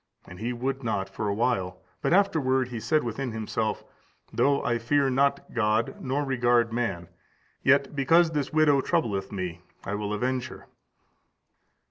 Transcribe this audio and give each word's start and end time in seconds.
And 0.27 0.39
he 0.39 0.51
would 0.51 0.83
not 0.83 1.07
for 1.09 1.27
a 1.27 1.33
while: 1.35 1.79
but 2.01 2.11
afterward 2.11 2.69
he 2.69 2.79
said 2.79 3.03
within 3.03 3.33
himself, 3.33 3.83
Though 4.33 4.63
I 4.65 4.79
fear 4.79 5.11
not 5.11 5.53
God, 5.53 6.01
nor 6.03 6.25
regard 6.25 6.73
man; 6.73 7.07
yet 7.61 7.95
because 7.95 8.31
this 8.31 8.51
widow 8.51 8.81
troubleth 8.81 9.31
me, 9.31 9.61
I 9.83 9.93
will 9.93 10.11
avenge 10.11 10.47
her." 10.47 10.65